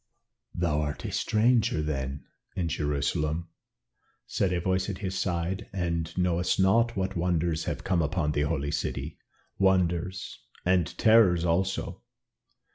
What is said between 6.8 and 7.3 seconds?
what